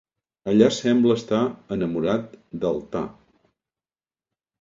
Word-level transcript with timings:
Allà 0.51 0.69
sembla 0.77 1.17
estar 1.19 1.41
enamorat 1.75 2.33
d'Altar. 2.65 3.03